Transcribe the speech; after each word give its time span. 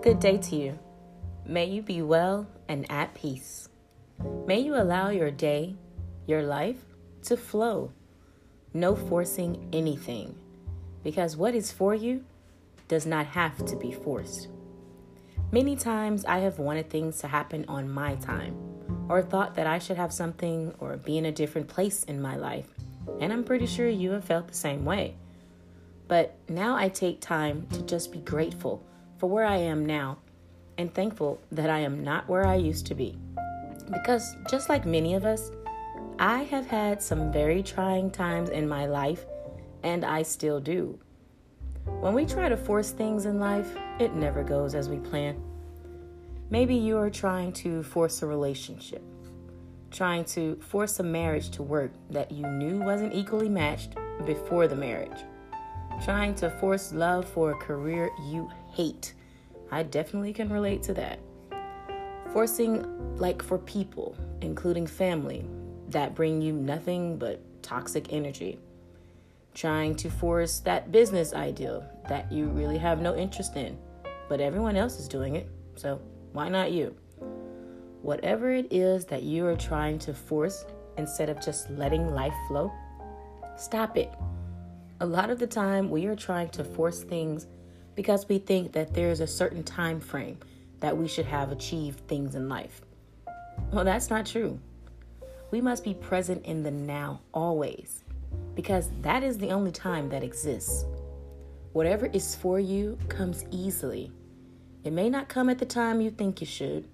Good 0.00 0.20
day 0.20 0.38
to 0.38 0.54
you. 0.54 0.78
May 1.44 1.64
you 1.64 1.82
be 1.82 2.02
well 2.02 2.46
and 2.68 2.88
at 2.88 3.14
peace. 3.14 3.68
May 4.46 4.60
you 4.60 4.76
allow 4.76 5.08
your 5.08 5.32
day, 5.32 5.74
your 6.24 6.44
life, 6.44 6.78
to 7.24 7.36
flow. 7.36 7.90
No 8.72 8.94
forcing 8.94 9.68
anything, 9.72 10.36
because 11.02 11.36
what 11.36 11.56
is 11.56 11.72
for 11.72 11.96
you 11.96 12.24
does 12.86 13.06
not 13.06 13.26
have 13.26 13.66
to 13.66 13.74
be 13.74 13.90
forced. 13.90 14.46
Many 15.50 15.74
times 15.74 16.24
I 16.26 16.38
have 16.38 16.60
wanted 16.60 16.88
things 16.88 17.18
to 17.18 17.26
happen 17.26 17.64
on 17.66 17.90
my 17.90 18.14
time, 18.14 18.56
or 19.08 19.20
thought 19.20 19.56
that 19.56 19.66
I 19.66 19.80
should 19.80 19.96
have 19.96 20.12
something 20.12 20.74
or 20.78 20.96
be 20.96 21.18
in 21.18 21.24
a 21.24 21.32
different 21.32 21.66
place 21.66 22.04
in 22.04 22.22
my 22.22 22.36
life, 22.36 22.68
and 23.20 23.32
I'm 23.32 23.42
pretty 23.42 23.66
sure 23.66 23.88
you 23.88 24.12
have 24.12 24.24
felt 24.24 24.46
the 24.46 24.54
same 24.54 24.84
way. 24.84 25.16
But 26.06 26.38
now 26.48 26.76
I 26.76 26.88
take 26.88 27.20
time 27.20 27.66
to 27.72 27.82
just 27.82 28.12
be 28.12 28.20
grateful 28.20 28.84
for 29.18 29.28
where 29.28 29.44
I 29.44 29.56
am 29.56 29.84
now 29.84 30.18
and 30.78 30.94
thankful 30.94 31.40
that 31.52 31.68
I 31.68 31.80
am 31.80 32.02
not 32.02 32.28
where 32.28 32.46
I 32.46 32.54
used 32.54 32.86
to 32.86 32.94
be. 32.94 33.18
Because 33.92 34.36
just 34.48 34.68
like 34.68 34.86
many 34.86 35.14
of 35.14 35.24
us, 35.24 35.50
I 36.18 36.44
have 36.44 36.66
had 36.66 37.02
some 37.02 37.32
very 37.32 37.62
trying 37.62 38.10
times 38.10 38.50
in 38.50 38.68
my 38.68 38.86
life, 38.86 39.24
and 39.82 40.04
I 40.04 40.22
still 40.22 40.60
do. 40.60 40.98
When 42.00 42.14
we 42.14 42.26
try 42.26 42.48
to 42.48 42.56
force 42.56 42.90
things 42.90 43.24
in 43.24 43.40
life, 43.40 43.76
it 43.98 44.14
never 44.14 44.44
goes 44.44 44.74
as 44.74 44.88
we 44.88 44.98
plan. 44.98 45.42
Maybe 46.50 46.74
you 46.74 46.96
are 46.98 47.10
trying 47.10 47.52
to 47.54 47.82
force 47.82 48.22
a 48.22 48.26
relationship, 48.26 49.02
trying 49.90 50.24
to 50.26 50.56
force 50.56 50.98
a 51.00 51.02
marriage 51.02 51.50
to 51.50 51.62
work 51.62 51.92
that 52.10 52.30
you 52.30 52.46
knew 52.46 52.80
wasn't 52.80 53.14
equally 53.14 53.48
matched 53.48 53.96
before 54.24 54.68
the 54.68 54.76
marriage, 54.76 55.24
trying 56.02 56.34
to 56.36 56.50
force 56.50 56.92
love 56.92 57.28
for 57.28 57.52
a 57.52 57.56
career 57.56 58.10
you 58.28 58.50
hate. 58.72 59.14
I 59.70 59.82
definitely 59.82 60.32
can 60.32 60.48
relate 60.48 60.82
to 60.84 60.94
that. 60.94 61.18
Forcing, 62.32 63.16
like, 63.16 63.42
for 63.42 63.58
people, 63.58 64.16
including 64.40 64.86
family, 64.86 65.44
that 65.88 66.14
bring 66.14 66.42
you 66.42 66.52
nothing 66.52 67.16
but 67.18 67.40
toxic 67.62 68.12
energy 68.12 68.58
trying 69.58 69.92
to 69.92 70.08
force 70.08 70.60
that 70.60 70.92
business 70.92 71.34
ideal 71.34 71.84
that 72.08 72.30
you 72.30 72.44
really 72.46 72.78
have 72.78 73.00
no 73.00 73.16
interest 73.16 73.56
in, 73.56 73.76
but 74.28 74.40
everyone 74.40 74.76
else 74.76 75.00
is 75.00 75.08
doing 75.08 75.34
it, 75.34 75.48
so 75.74 76.00
why 76.32 76.48
not 76.48 76.70
you? 76.70 76.94
Whatever 78.02 78.52
it 78.52 78.72
is 78.72 79.04
that 79.06 79.24
you 79.24 79.44
are 79.46 79.56
trying 79.56 79.98
to 79.98 80.14
force 80.14 80.64
instead 80.96 81.28
of 81.28 81.44
just 81.44 81.68
letting 81.70 82.14
life 82.14 82.34
flow, 82.46 82.70
stop 83.56 83.96
it. 83.96 84.12
A 85.00 85.06
lot 85.06 85.30
of 85.30 85.38
the 85.38 85.46
time, 85.46 85.90
we 85.90 86.06
are 86.06 86.16
trying 86.16 86.48
to 86.50 86.64
force 86.64 87.04
things 87.04 87.46
because 87.94 88.28
we 88.28 88.38
think 88.38 88.72
that 88.72 88.94
there's 88.94 89.20
a 89.20 89.28
certain 89.28 89.62
time 89.62 90.00
frame 90.00 90.38
that 90.80 90.96
we 90.96 91.06
should 91.06 91.26
have 91.26 91.52
achieved 91.52 92.00
things 92.08 92.34
in 92.34 92.48
life. 92.48 92.80
Well, 93.72 93.84
that's 93.84 94.10
not 94.10 94.26
true. 94.26 94.58
We 95.52 95.60
must 95.60 95.84
be 95.84 95.94
present 95.94 96.44
in 96.44 96.64
the 96.64 96.72
now 96.72 97.20
always 97.32 98.02
because 98.56 98.90
that 99.02 99.22
is 99.22 99.38
the 99.38 99.50
only 99.50 99.70
time 99.70 100.08
that 100.08 100.24
exists. 100.24 100.84
Whatever 101.74 102.06
is 102.06 102.34
for 102.34 102.58
you 102.58 102.98
comes 103.08 103.44
easily. 103.52 104.10
It 104.82 104.92
may 104.92 105.08
not 105.08 105.28
come 105.28 105.48
at 105.48 105.58
the 105.58 105.66
time 105.66 106.00
you 106.00 106.10
think 106.10 106.42
it 106.42 106.48
should 106.48 106.88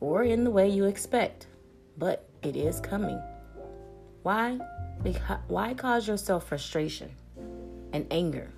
or 0.00 0.24
in 0.24 0.42
the 0.42 0.50
way 0.50 0.68
you 0.68 0.86
expect, 0.86 1.46
but 1.98 2.28
it 2.42 2.56
is 2.56 2.80
coming. 2.80 3.22
Why? 4.24 4.58
Why 5.46 5.74
cause 5.74 6.08
yourself 6.08 6.48
frustration 6.48 7.10
and 7.94 8.06
anger 8.10 8.50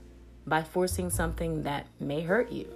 by 0.46 0.62
forcing 0.62 1.10
something 1.10 1.62
that 1.62 1.86
may 2.00 2.22
hurt 2.22 2.50
you? 2.50 2.74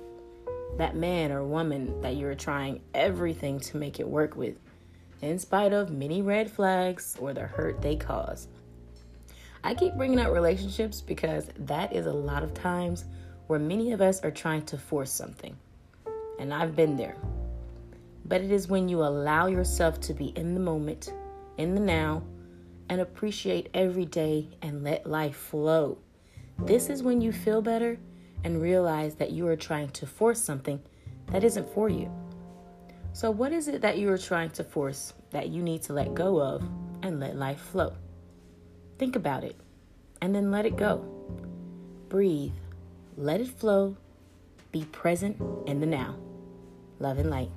That 0.77 0.95
man 0.95 1.33
or 1.33 1.43
woman 1.43 2.01
that 2.03 2.15
you're 2.17 2.37
trying 2.37 2.83
everything 2.95 3.59
to 3.61 3.79
make 3.79 3.99
it 3.99 4.07
work 4.07 4.37
with, 4.37 4.55
in 5.23 5.39
spite 5.39 5.73
of 5.73 5.91
many 5.91 6.23
red 6.23 6.51
flags 6.51 7.17
or 7.19 7.33
the 7.33 7.41
hurt 7.41 7.83
they 7.83 7.97
cause. 7.97 8.47
I 9.65 9.75
keep 9.75 9.95
bringing 9.95 10.21
up 10.21 10.33
relationships 10.33 11.01
because 11.01 11.49
that 11.59 11.93
is 11.93 12.07
a 12.07 12.13
lot 12.13 12.43
of 12.43 12.55
times 12.55 13.05
where 13.47 13.59
many 13.59 13.93
of 13.93 14.01
us 14.01 14.23
are 14.23 14.31
trying 14.31 14.63
to 14.67 14.79
force 14.79 15.11
something. 15.11 15.57
And 16.39 16.55
I've 16.55 16.77
been 16.77 16.97
there. 16.97 17.17
But 18.25 18.43
it 18.43 18.53
is 18.53 18.69
when 18.69 18.89
you 18.89 19.03
allow 19.03 19.47
yourself 19.47 20.01
to 20.03 20.15
be 20.15 20.27
in 20.37 20.55
the 20.55 20.61
moment, 20.61 21.13
in 21.57 21.75
the 21.75 21.81
now, 21.81 22.23
and 22.89 23.01
appreciate 23.01 23.69
every 23.75 24.05
day 24.05 24.49
and 24.63 24.83
let 24.85 25.07
life 25.07 25.37
flow. 25.37 25.99
This 26.67 26.89
is 26.89 27.03
when 27.03 27.21
you 27.21 27.33
feel 27.33 27.63
better 27.63 27.99
and 28.45 28.61
realize 28.61 29.15
that 29.17 29.33
you 29.33 29.47
are 29.47 29.57
trying 29.57 29.91
to 29.91 30.07
force 30.07 30.41
something 30.41 30.81
that 31.33 31.45
isn't 31.45 31.69
for 31.75 31.89
you. 31.89 32.11
So, 33.13 33.31
what 33.31 33.53
is 33.53 33.67
it 33.67 33.83
that 33.83 33.99
you 33.99 34.09
are 34.11 34.19
trying 34.19 34.51
to 34.51 34.65
force 34.65 35.15
that 35.31 35.49
you 35.49 35.63
need 35.63 35.83
to 35.83 35.93
let 35.93 36.15
go 36.15 36.41
of 36.41 36.63
and 37.03 37.19
let 37.19 37.37
life 37.37 37.61
flow? 37.61 37.95
Think 38.99 39.17
about 39.17 39.45
it 39.45 39.57
and 40.21 40.35
then 40.35 40.51
let 40.51 40.67
it 40.67 40.77
go. 40.77 40.99
Breathe, 42.09 42.53
let 43.17 43.41
it 43.41 43.49
flow, 43.49 43.97
be 44.71 44.85
present 44.87 45.41
in 45.67 45.81
the 45.81 45.87
now. 45.87 46.17
Love 46.99 47.19
and 47.19 47.31
light. 47.31 47.51